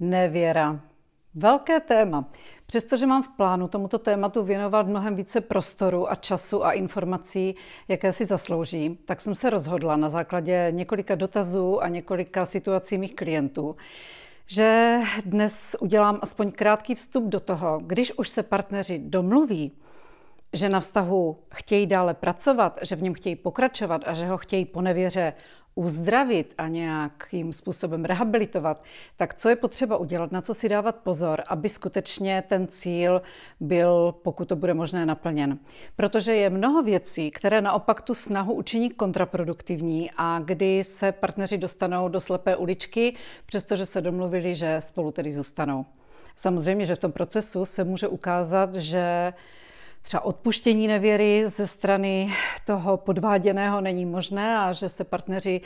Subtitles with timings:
[0.00, 0.80] Nevěra.
[1.34, 2.24] Velké téma.
[2.66, 7.54] Přestože mám v plánu tomuto tématu věnovat mnohem více prostoru a času a informací,
[7.88, 13.14] jaké si zaslouží, tak jsem se rozhodla na základě několika dotazů a několika situací mých
[13.14, 13.76] klientů,
[14.46, 19.72] že dnes udělám aspoň krátký vstup do toho, když už se partneři domluví,
[20.52, 24.64] že na vztahu chtějí dále pracovat, že v něm chtějí pokračovat a že ho chtějí
[24.64, 25.32] po nevěře
[25.74, 28.84] uzdravit a nějakým způsobem rehabilitovat,
[29.16, 33.22] tak co je potřeba udělat, na co si dávat pozor, aby skutečně ten cíl
[33.60, 35.58] byl, pokud to bude možné, naplněn.
[35.96, 42.08] Protože je mnoho věcí, které naopak tu snahu učiní kontraproduktivní a kdy se partneři dostanou
[42.08, 43.14] do slepé uličky,
[43.46, 45.86] přestože se domluvili, že spolu tedy zůstanou.
[46.36, 49.32] Samozřejmě, že v tom procesu se může ukázat, že
[50.02, 52.32] třeba odpuštění nevěry ze strany
[52.64, 55.60] toho podváděného není možné a že se partneři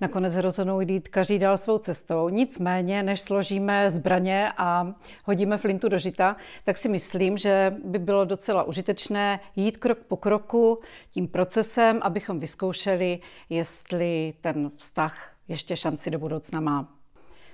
[0.00, 2.28] nakonec rozhodnou jít každý dál svou cestou.
[2.28, 4.94] Nicméně, než složíme zbraně a
[5.24, 10.16] hodíme flintu do žita, tak si myslím, že by bylo docela užitečné jít krok po
[10.16, 10.78] kroku
[11.10, 13.18] tím procesem, abychom vyzkoušeli,
[13.48, 16.88] jestli ten vztah ještě šanci do budoucna má.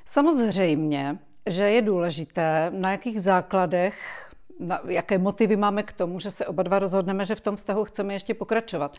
[0.07, 4.26] Samozřejmě, že je důležité, na jakých základech
[4.59, 7.85] na, jaké motivy máme k tomu, že se oba dva rozhodneme, že v tom vztahu
[7.85, 8.97] chceme ještě pokračovat.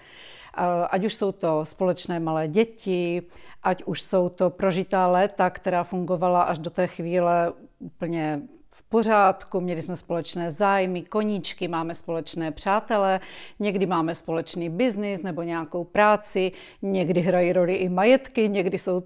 [0.90, 3.22] Ať už jsou to společné malé děti,
[3.64, 9.62] ať už jsou to prožitá léta, která fungovala až do té chvíle úplně v pořádku,
[9.62, 13.20] měli jsme společné zájmy, koníčky, máme společné přátele,
[13.60, 19.04] někdy máme společný biznis nebo nějakou práci, někdy hrají roli i majetky, někdy jsou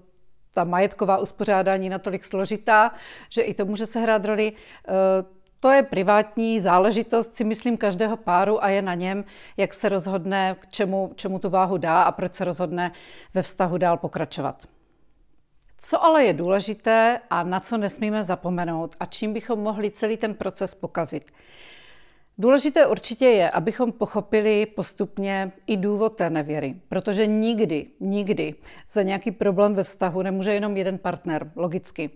[0.54, 2.94] ta majetková uspořádání natolik složitá,
[3.28, 4.52] že i to může se hrát roli.
[5.62, 9.24] To je privátní záležitost, si myslím, každého páru a je na něm,
[9.56, 12.92] jak se rozhodne, k čemu, čemu tu váhu dá a proč se rozhodne
[13.34, 14.66] ve vztahu dál pokračovat.
[15.78, 20.34] Co ale je důležité a na co nesmíme zapomenout a čím bychom mohli celý ten
[20.34, 21.30] proces pokazit.
[22.38, 28.54] Důležité určitě je, abychom pochopili postupně i důvod té nevěry, protože nikdy, nikdy
[28.90, 32.10] za nějaký problém ve vztahu nemůže jenom jeden partner, logicky.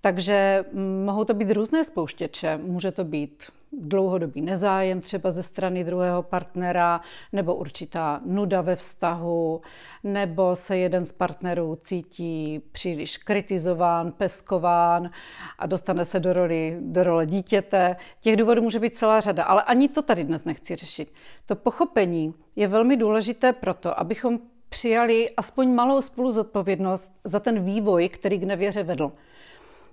[0.00, 2.56] Takže mm, mohou to být různé spouštěče.
[2.56, 7.00] Může to být dlouhodobý nezájem třeba ze strany druhého partnera,
[7.32, 9.60] nebo určitá nuda ve vztahu,
[10.04, 15.10] nebo se jeden z partnerů cítí příliš kritizován, peskován
[15.58, 17.96] a dostane se do, roli, do role dítěte.
[18.20, 21.12] Těch důvodů může být celá řada, ale ani to tady dnes nechci řešit.
[21.46, 24.38] To pochopení je velmi důležité proto, abychom
[24.68, 29.12] přijali aspoň malou spolu zodpovědnost za ten vývoj, který k nevěře vedl.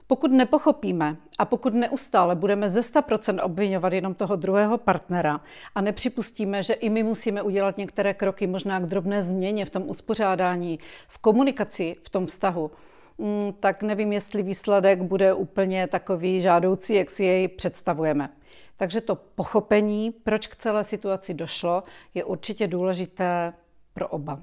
[0.08, 5.42] Pokud nepochopíme a pokud neustále budeme ze 100% obvinovat jenom toho druhého partnera
[5.76, 9.90] a nepřipustíme, že i my musíme udělat některé kroky možná k drobné změně v tom
[9.90, 12.72] uspořádání, v komunikaci, v tom vztahu,
[13.18, 18.30] mm, tak nevím, jestli výsledek bude úplně takový žádoucí, jak si jej představujeme.
[18.78, 21.84] Takže to pochopení, proč k celé situaci došlo,
[22.14, 23.54] je určitě důležité
[23.94, 24.40] pro oba.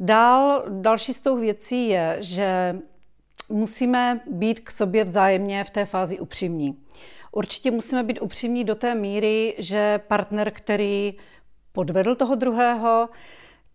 [0.00, 2.78] Dál, další z tou věcí je, že
[3.48, 6.78] musíme být k sobě vzájemně v té fázi upřímní.
[7.32, 11.14] Určitě musíme být upřímní do té míry, že partner, který
[11.72, 13.08] podvedl toho druhého,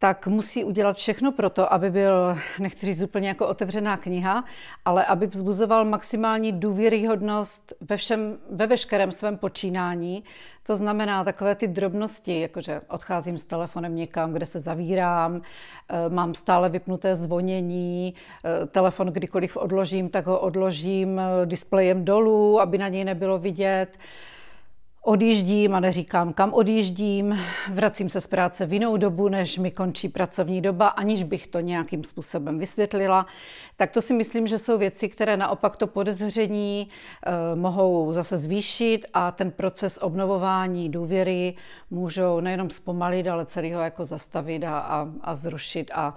[0.04, 4.44] tak musí udělat všechno pro to, aby byl, nechci říct úplně jako otevřená kniha,
[4.86, 10.24] ale aby vzbuzoval maximální důvěryhodnost ve, všem, ve veškerém svém počínání.
[10.64, 15.42] To znamená takové ty drobnosti, jakože odcházím s telefonem někam, kde se zavírám,
[15.90, 18.14] eh, mám stále vypnuté zvonění,
[18.46, 23.98] eh, telefon kdykoliv odložím, tak ho odložím eh, displejem dolů, aby na něj nebylo vidět
[25.06, 27.40] odjíždím a neříkám, kam odjíždím,
[27.72, 31.60] vracím se z práce v jinou dobu, než mi končí pracovní doba, aniž bych to
[31.60, 33.26] nějakým způsobem vysvětlila,
[33.76, 39.06] tak to si myslím, že jsou věci, které naopak to podezření eh, mohou zase zvýšit
[39.14, 41.56] a ten proces obnovování důvěry
[41.90, 46.16] můžou nejenom zpomalit, ale celý ho jako zastavit a, a, a zrušit a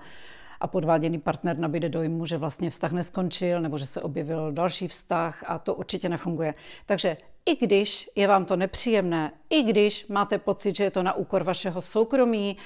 [0.60, 5.44] a podváděný partner nabíde dojmu, že vlastně vztah neskončil nebo že se objevil další vztah
[5.46, 6.54] a to určitě nefunguje.
[6.86, 7.16] Takže
[7.46, 11.44] i když je vám to nepříjemné, i když máte pocit, že je to na úkor
[11.44, 12.56] vašeho soukromí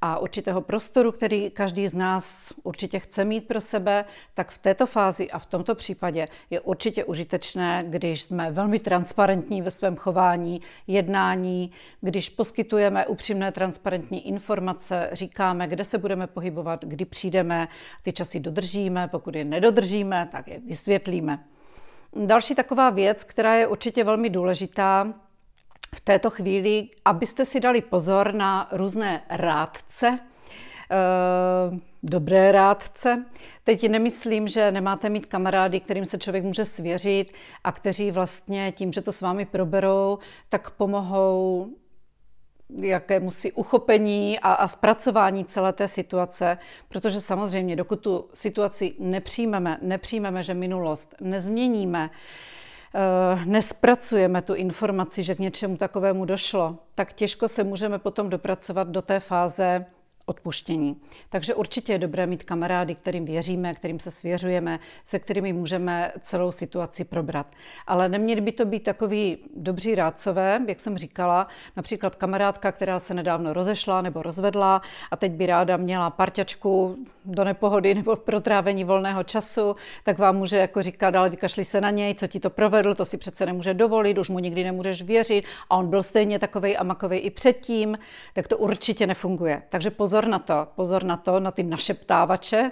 [0.00, 4.04] a určitého prostoru, který každý z nás určitě chce mít pro sebe,
[4.34, 9.62] tak v této fázi a v tomto případě je určitě užitečné, když jsme velmi transparentní
[9.62, 17.04] ve svém chování, jednání, když poskytujeme upřímné transparentní informace, říkáme, kde se budeme pohybovat, kdy
[17.04, 17.68] přijdeme,
[18.02, 21.44] ty časy dodržíme, pokud je nedodržíme, tak je vysvětlíme.
[22.16, 25.14] Další taková věc, která je určitě velmi důležitá
[25.94, 30.18] v této chvíli, abyste si dali pozor na různé rádce,
[32.02, 33.24] dobré rádce.
[33.64, 37.32] Teď nemyslím, že nemáte mít kamarády, kterým se člověk může svěřit
[37.64, 40.18] a kteří vlastně tím, že to s vámi proberou,
[40.48, 41.70] tak pomohou
[42.78, 46.58] jakému si uchopení a, a zpracování celé té situace,
[46.88, 52.10] protože samozřejmě, dokud tu situaci nepřijmeme, nepřijmeme, že minulost nezměníme,
[52.94, 58.88] eh, nespracujeme tu informaci, že k něčemu takovému došlo, tak těžko se můžeme potom dopracovat
[58.88, 59.86] do té fáze
[60.26, 60.96] odpuštění.
[61.28, 66.52] Takže určitě je dobré mít kamarády, kterým věříme, kterým se svěřujeme, se kterými můžeme celou
[66.52, 67.46] situaci probrat.
[67.86, 73.14] Ale neměli by to být takový dobří rádcové, jak jsem říkala, například kamarádka, která se
[73.14, 78.84] nedávno rozešla nebo rozvedla a teď by ráda měla parťačku do nepohody nebo pro trávení
[78.84, 82.50] volného času, tak vám může jako říkat, ale vykašli se na něj, co ti to
[82.50, 86.38] provedl, to si přece nemůže dovolit, už mu nikdy nemůžeš věřit a on byl stejně
[86.38, 87.98] takovej a makovej i předtím,
[88.34, 89.62] tak to určitě nefunguje.
[89.68, 92.70] Takže pozor pozor na to, pozor na to, na ty naše ptávače,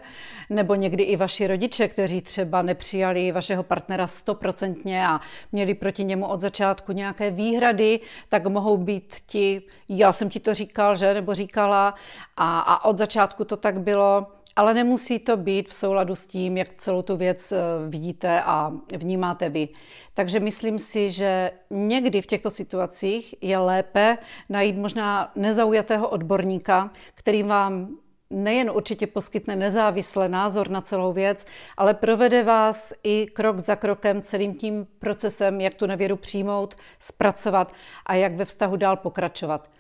[0.51, 5.21] nebo někdy i vaši rodiče, kteří třeba nepřijali vašeho partnera stoprocentně a
[5.53, 10.55] měli proti němu od začátku nějaké výhrady, tak mohou být ti, já jsem ti to
[10.55, 11.95] říkal, že, nebo říkala,
[12.37, 14.27] a, a od začátku to tak bylo,
[14.59, 17.57] ale nemusí to být v souladu s tím, jak celou tu věc eh,
[17.89, 19.69] vidíte a vnímáte vy.
[20.15, 24.19] Takže myslím si, že někdy v těchto situacích je lépe
[24.49, 27.89] najít možná nezaujatého odborníka, který vám
[28.31, 31.47] nejen určitě poskytne nezávislý názor na celou věc,
[31.77, 37.73] ale provede vás i krok za krokem celým tím procesem, jak tu nevěru přijmout, zpracovat
[38.07, 39.71] a jak ve vztahu dál pokračovat.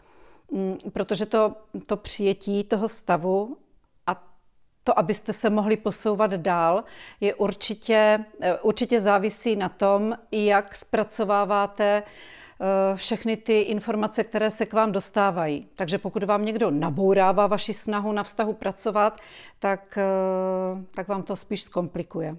[0.50, 1.54] Mm, protože to,
[1.86, 3.56] to přijetí toho stavu
[4.88, 6.84] to, abyste se mohli posouvat dál,
[7.20, 14.66] je určitě, eh, určitě závisí na tom, jak zpracováváte eh, všechny ty informace, které se
[14.66, 15.68] k vám dostávají.
[15.76, 19.20] Takže pokud vám někdo nabourává vaši snahu na vztahu pracovat,
[19.58, 22.36] tak, eh, tak vám to spíš zkomplikuje.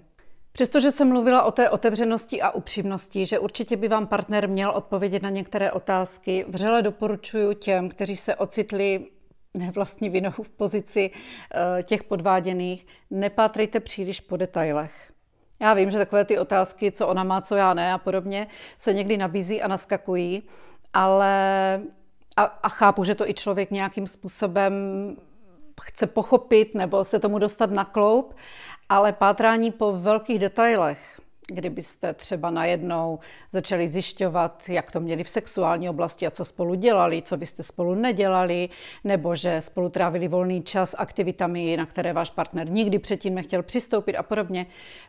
[0.52, 5.22] Přestože jsem mluvila o té otevřenosti a upřímnosti, že určitě by vám partner měl odpovědět
[5.22, 9.06] na některé otázky, vřele doporučuji těm, kteří se ocitli
[9.54, 15.12] ne vlastně vinou v pozici eh, těch podváděných, nepátrejte příliš po detailech.
[15.60, 18.46] Já vím, že takové ty otázky, co ona má, co já ne a podobně,
[18.78, 20.42] se někdy nabízí a naskakují,
[20.92, 21.34] ale
[22.36, 24.72] a, a chápu, že to i člověk nějakým způsobem
[25.82, 28.36] chce pochopit nebo se tomu dostat na kloup,
[28.88, 31.19] ale pátrání po velkých detailech,
[31.50, 33.18] kdybyste třeba najednou
[33.52, 37.94] začali zjišťovat, jak to měli v sexuální oblasti a co spolu dělali, co byste spolu
[37.94, 38.68] nedělali,
[39.04, 44.16] nebo že spolu trávili volný čas aktivitami, na které váš partner nikdy předtím nechtěl přistoupit
[44.16, 44.66] a podobně,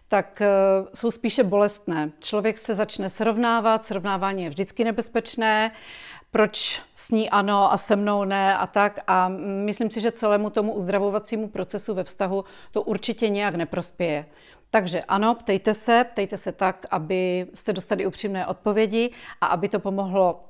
[0.07, 0.47] tak eh,
[0.93, 2.11] jsou spíše bolestné.
[2.19, 5.71] Člověk se začne srovnávat, srovnávání je vždycky nebezpečné,
[6.31, 8.99] proč s ní ano a se mnou ne a tak.
[9.07, 9.27] A
[9.65, 14.25] myslím si, že celému tomu uzdravovacímu procesu ve vztahu to určitě nějak neprospěje.
[14.71, 19.79] Takže ano, ptejte se, ptejte se tak, aby jste dostali upřímné odpovědi a aby to
[19.79, 20.43] pomohlo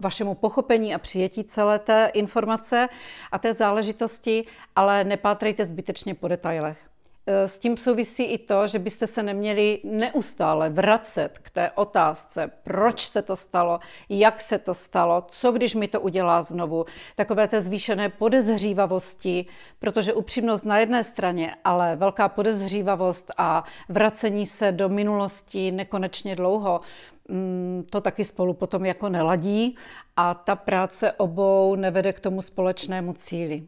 [0.00, 2.88] vašemu pochopení a přijetí celé té informace
[3.32, 4.44] a té záležitosti,
[4.76, 6.88] ale nepátrejte zbytečně po detailech.
[7.28, 12.50] Eh, s tím souvisí i to, že byste se neměli neustále vracet k té otázce,
[12.62, 13.78] proč se to stalo,
[14.08, 16.84] jak se to stalo, co když mi to udělá znovu.
[17.16, 19.46] Takové té zvýšené podezřívavosti,
[19.78, 26.80] protože upřímnost na jedné straně, ale velká podezřívavost a vracení se do minulosti nekonečně dlouho,
[27.28, 29.76] mm, to taky spolu potom jako neladí
[30.16, 33.66] a ta práce obou nevede k tomu společnému cíli.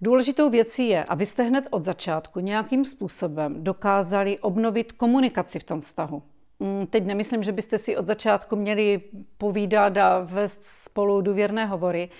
[0.00, 6.22] Důležitou věcí je, abyste hned od začátku nějakým způsobem dokázali obnovit komunikaci v tom vztahu.
[6.60, 9.00] Mm, teď nemyslím, že byste si od začátku měli
[9.38, 12.10] povídat a vést spolu důvěrné hovory,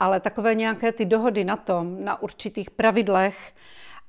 [0.00, 3.52] ale takové nějaké ty dohody na tom, na určitých pravidlech,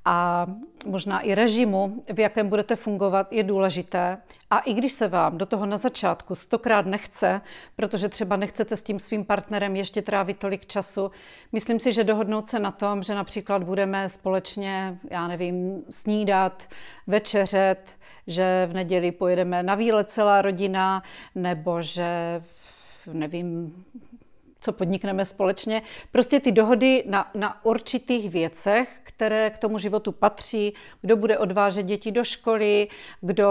[0.05, 0.47] a
[0.85, 4.17] možná i režimu, v jakém budete fungovat, je důležité.
[4.49, 7.41] A i když se vám do toho na začátku stokrát nechce,
[7.75, 11.11] protože třeba nechcete s tím svým partnerem ještě trávit tolik času,
[11.51, 16.63] myslím si, že dohodnout se na tom, že například budeme společně, já nevím, snídat,
[17.07, 17.95] večeřet,
[18.27, 21.03] že v neděli pojedeme na výlet celá rodina,
[21.35, 22.41] nebo že
[23.13, 23.75] nevím,
[24.61, 25.81] co podnikneme společně.
[26.11, 31.83] Prostě ty dohody na, na určitých věcech, které k tomu životu patří, kdo bude odvážet
[31.83, 32.87] děti do školy,
[33.21, 33.47] kdo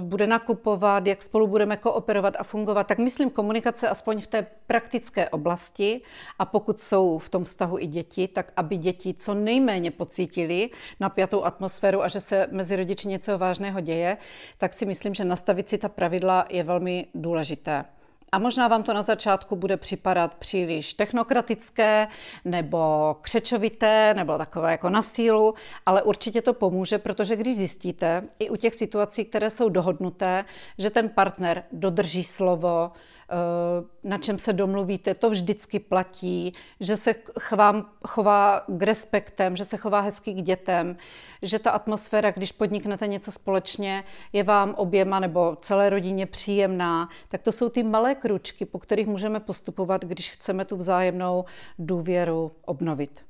[0.00, 2.86] bude nakupovat, jak spolu budeme kooperovat a fungovat.
[2.86, 6.00] Tak myslím komunikace aspoň v té praktické oblasti
[6.38, 11.44] a pokud jsou v tom vztahu i děti, tak aby děti co nejméně pocítili napjatou
[11.44, 14.16] atmosféru a že se mezi rodiči něco vážného děje,
[14.58, 17.84] tak si myslím, že nastavit si ta pravidla je velmi důležité.
[18.32, 22.08] A možná vám to na začátku bude připadat příliš technokratické
[22.44, 25.54] nebo křečovité nebo takové jako na sílu,
[25.86, 30.44] ale určitě to pomůže, protože když zjistíte i u těch situací, které jsou dohodnuté,
[30.78, 37.14] že ten partner dodrží slovo, eh, na čem se domluvíte, to vždycky platí, že se
[37.40, 40.96] chová, chová k respektem, že se chová hezky k dětem,
[41.42, 47.42] že ta atmosféra, když podniknete něco společně, je vám oběma nebo celé rodině příjemná, tak
[47.42, 51.44] to jsou ty malé kručky, po kterých můžeme postupovat, když chceme tu vzájemnou
[51.78, 53.24] důvěru obnovit.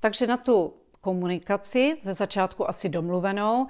[0.00, 3.66] Takže na tu komunikaci, ze začátku asi domluvenou,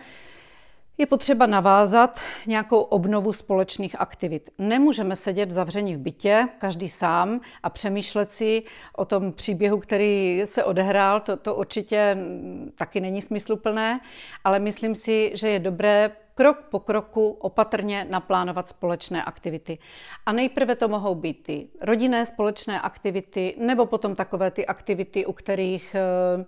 [0.99, 4.51] je potřeba navázat nějakou obnovu společných aktivit.
[4.59, 8.63] Nemůžeme sedět zavření v bytě, každý sám, a přemýšlet si
[8.97, 11.21] o tom příběhu, který se odehrál.
[11.21, 12.17] To, to určitě
[12.75, 14.01] taky není smysluplné,
[14.45, 19.79] ale myslím si, že je dobré krok po kroku opatrně naplánovat společné aktivity.
[20.27, 25.33] A nejprve to mohou být ty rodinné společné aktivity, nebo potom takové ty aktivity, u
[25.33, 26.45] kterých eh,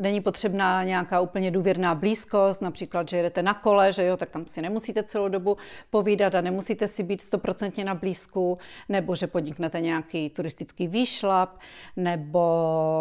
[0.00, 4.46] není potřebná nějaká úplně důvěrná blízkost, například, že jedete na kole, že jo, tak tam
[4.46, 5.56] si nemusíte celou dobu
[5.90, 11.58] povídat a nemusíte si být stoprocentně na blízku, nebo že podniknete nějaký turistický výšlap,
[11.96, 12.40] nebo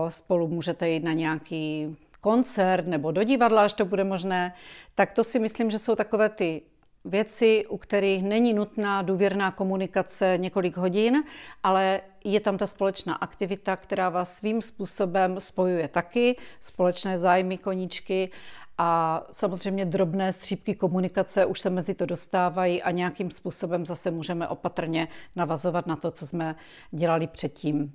[0.10, 4.53] spolu můžete jít na nějaký koncert nebo do divadla, až to bude možné,
[4.96, 6.62] tak to si myslím, že jsou takové ty
[7.10, 11.24] věci, u kterých není nutná důvěrná komunikace několik hodin,
[11.63, 18.32] ale je tam ta společná aktivita, která vás svým způsobem spojuje taky, společné zájmy koníčky
[18.78, 24.48] a samozřejmě drobné střípky komunikace už se mezi to dostávají a nějakým způsobem zase můžeme
[24.48, 26.56] opatrně navazovat na to, co jsme
[26.92, 27.94] dělali předtím.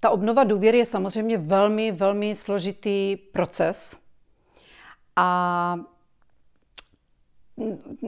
[0.00, 3.96] Ta obnova důvěry je samozřejmě velmi, velmi složitý proces.
[5.16, 5.76] A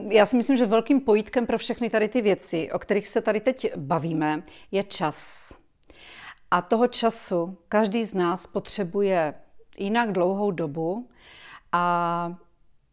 [0.09, 3.39] já si myslím, že velkým pojítkem pro všechny tady ty věci, o kterých se tady
[3.39, 5.49] teď bavíme, je čas.
[6.51, 9.33] A toho času každý z nás potřebuje
[9.77, 11.09] jinak dlouhou dobu
[11.71, 12.35] a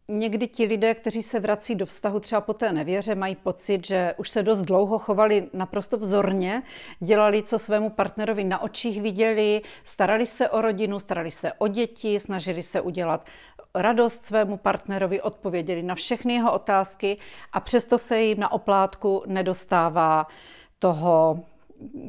[0.09, 4.13] Někdy ti lidé, kteří se vrací do vztahu třeba po té nevěře, mají pocit, že
[4.17, 6.63] už se dost dlouho chovali naprosto vzorně,
[6.99, 12.19] dělali, co svému partnerovi na očích viděli, starali se o rodinu, starali se o děti,
[12.19, 13.25] snažili se udělat
[13.75, 17.17] radost svému partnerovi, odpověděli na všechny jeho otázky
[17.53, 20.27] a přesto se jim na oplátku nedostává
[20.79, 21.39] toho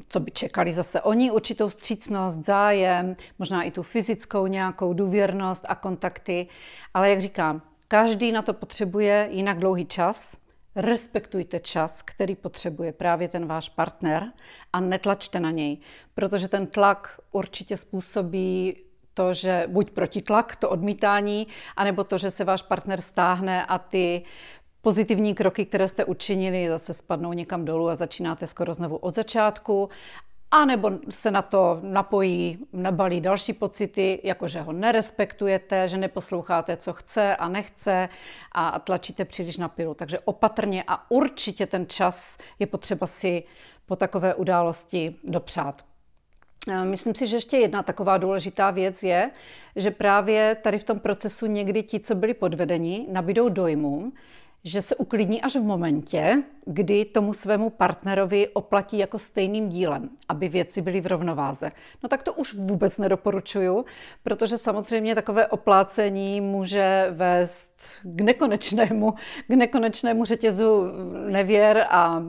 [0.09, 5.75] co by čekali zase oni, určitou střícnost, zájem, možná i tu fyzickou nějakou důvěrnost a
[5.75, 6.47] kontakty.
[6.95, 10.37] Ale jak říkám, Každý na to potřebuje jinak dlouhý čas.
[10.77, 14.33] Respektujte čas, který potřebuje právě ten váš partner
[14.73, 15.79] a netlačte na něj,
[16.15, 18.77] protože ten tlak určitě způsobí
[19.15, 24.23] to, že buď protitlak, to odmítání, anebo to, že se váš partner stáhne a ty
[24.83, 29.89] pozitivní kroky, které jste učinili, zase spadnou někam dolů a začínáte skoro znovu od začátku
[30.51, 36.77] a nebo se na to napojí, nabalí další pocity, jako že ho nerespektujete, že neposloucháte,
[36.77, 38.09] co chce a nechce
[38.53, 39.95] a tlačíte příliš na pilu.
[39.95, 43.43] Takže opatrně a určitě ten čas je potřeba si
[43.87, 45.85] po takové události dopřát.
[46.85, 49.31] Myslím si, že ještě jedna taková důležitá věc je,
[49.77, 54.13] že právě tady v tom procesu někdy ti, co byli podvedeni, nabídou dojmu,
[54.69, 60.49] že se uklidní až v momentě, kdy tomu svému partnerovi oplatí jako stejným dílem, aby
[60.49, 61.73] věci byly v rovnováze.
[62.03, 63.85] No tak to už vůbec nedoporučuju,
[64.23, 67.73] protože samozřejmě takové oplácení může vést
[68.03, 69.15] k nekonečnému,
[69.47, 70.85] k nekonečnému řetězu
[71.29, 72.23] nevěr a,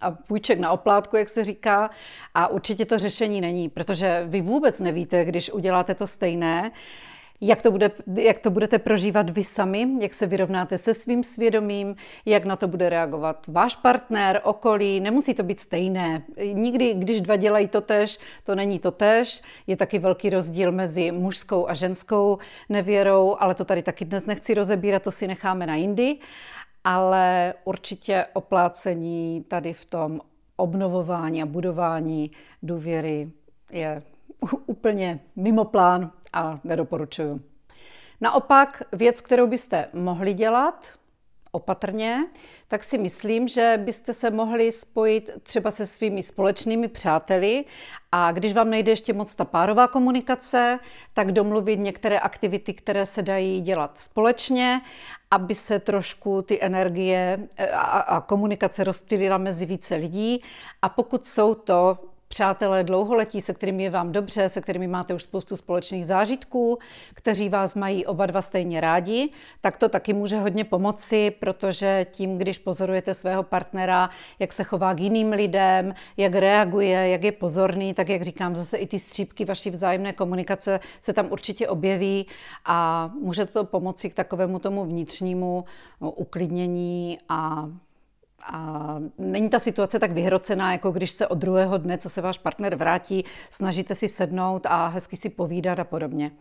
[0.00, 1.90] a půjček na oplátku, jak se říká.
[2.34, 6.70] A určitě to řešení není, protože vy vůbec nevíte, když uděláte to stejné,
[7.44, 11.96] jak to, bude, jak to budete prožívat vy sami, jak se vyrovnáte se svým svědomím,
[12.26, 15.00] jak na to bude reagovat váš partner, okolí.
[15.00, 16.22] Nemusí to být stejné.
[16.52, 19.42] Nikdy, když dva dělají to tež, to není to tež.
[19.66, 24.54] Je taky velký rozdíl mezi mužskou a ženskou nevěrou, ale to tady taky dnes nechci
[24.54, 26.16] rozebírat, to si necháme na jindy.
[26.84, 30.20] Ale určitě oplácení tady v tom
[30.56, 32.30] obnovování a budování
[32.62, 33.30] důvěry
[33.70, 34.02] je
[34.66, 37.40] úplně mimo plán a nedoporučuju.
[38.20, 40.88] Naopak věc, kterou byste mohli dělat
[41.52, 42.26] opatrně,
[42.68, 47.64] tak si myslím, že byste se mohli spojit třeba se svými společnými přáteli
[48.12, 50.78] a když vám nejde ještě moc ta párová komunikace,
[51.14, 54.80] tak domluvit některé aktivity, které se dají dělat společně,
[55.30, 60.42] aby se trošku ty energie a, a komunikace rozptýlila mezi více lidí.
[60.82, 61.98] A pokud jsou to
[62.32, 66.78] přátelé dlouholetí, se kterými je vám dobře, se kterými máte už spoustu společných zážitků,
[67.14, 72.38] kteří vás mají oba dva stejně rádi, tak to taky může hodně pomoci, protože tím,
[72.38, 77.94] když pozorujete svého partnera, jak se chová k jiným lidem, jak reaguje, jak je pozorný,
[77.94, 82.26] tak jak říkám, zase i ty střípky vaší vzájemné komunikace se tam určitě objeví
[82.64, 85.64] a může to pomoci k takovému tomu vnitřnímu
[86.00, 87.68] no, uklidnění a
[88.42, 92.38] a není ta situace tak vyhrocená, jako když se od druhého dne, co se váš
[92.38, 96.32] partner vrátí, snažíte si sednout a hezky si povídat a podobně.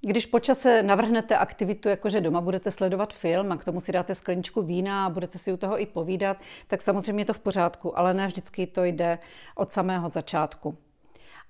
[0.00, 4.62] Když počase navrhnete aktivitu, jakože doma budete sledovat film a k tomu si dáte skleničku
[4.62, 6.36] vína a budete si u toho i povídat,
[6.66, 9.18] tak samozřejmě je to v pořádku, ale ne vždycky to jde
[9.54, 10.78] od samého začátku.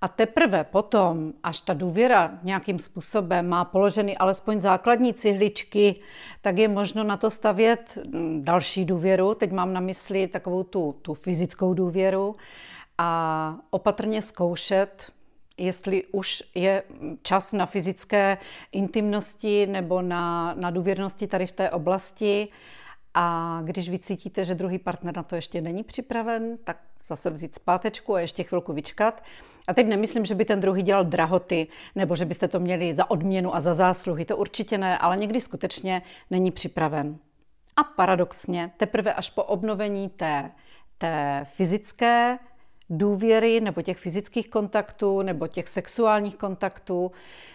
[0.03, 6.01] A teprve potom, až ta důvěra nějakým způsobem má položeny alespoň základní cihličky,
[6.41, 9.35] tak je možno na to stavět mm, další důvěru.
[9.35, 12.37] Teď mám na mysli takovou tu, tu fyzickou důvěru
[12.99, 15.13] a opatrně zkoušet,
[15.59, 16.83] jestli už je
[17.23, 18.39] čas na fyzické
[18.73, 22.49] intimnosti nebo na, na důvěrnosti tady v té oblasti.
[23.15, 26.77] A když vycítíte, že druhý partner na to ještě není připraven, tak
[27.11, 29.23] zase vzít zpátečku a ještě chvilku vyčkat.
[29.69, 33.11] A teď nemyslím, že by ten druhý dělal drahoty, nebo že byste to měli za
[33.11, 37.19] odměnu a za zásluhy, to určitě ne, ale někdy skutečně není připraven.
[37.77, 40.51] A paradoxně, teprve až po obnovení té,
[40.99, 42.39] té fyzické
[42.91, 47.13] důvěry nebo těch fyzických kontaktů nebo těch sexuálních kontaktů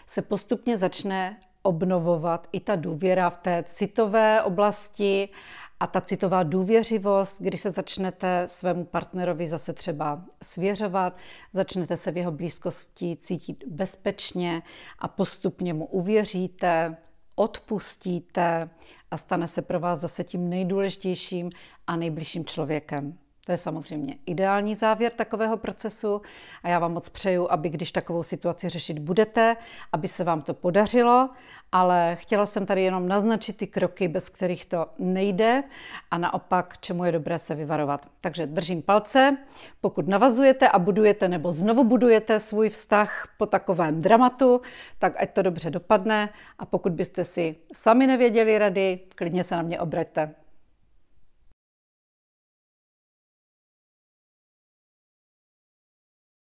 [0.07, 5.29] se postupně začne obnovovat i ta důvěra v té citové oblasti
[5.79, 11.17] a ta citová důvěřivost, když se začnete svému partnerovi zase třeba svěřovat,
[11.53, 14.61] začnete se v jeho blízkosti cítit bezpečně
[14.99, 16.97] a postupně mu uvěříte,
[17.35, 18.69] odpustíte
[19.11, 21.49] a stane se pro vás zase tím nejdůležitějším
[21.87, 23.17] a nejbližším člověkem.
[23.45, 26.21] To je samozřejmě ideální závěr takového procesu
[26.63, 29.55] a já vám moc přeju, aby když takovou situaci řešit budete,
[29.91, 31.29] aby se vám to podařilo,
[31.71, 35.63] ale chtěla jsem tady jenom naznačit ty kroky, bez kterých to nejde
[36.11, 38.07] a naopak, čemu je dobré se vyvarovat.
[38.21, 39.37] Takže držím palce,
[39.81, 44.61] pokud navazujete a budujete nebo znovu budujete svůj vztah po takovém dramatu,
[44.99, 49.61] tak ať to dobře dopadne a pokud byste si sami nevěděli rady, klidně se na
[49.61, 50.44] mě obraťte.